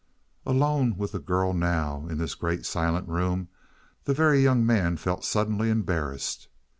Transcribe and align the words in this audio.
Alone 0.47 0.97
with 0.97 1.11
the 1.11 1.19
girl 1.19 1.53
now 1.53 2.07
in 2.09 2.17
this 2.17 2.33
great 2.33 2.65
silent 2.65 3.07
room, 3.07 3.49
the 4.05 4.15
Very 4.15 4.41
Young 4.41 4.65
Man 4.65 4.97
felt 4.97 5.23
suddenly 5.23 5.69
embarrassed. 5.69 6.47